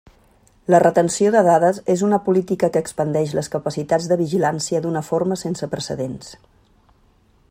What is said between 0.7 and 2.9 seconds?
La retenció de dades és una política que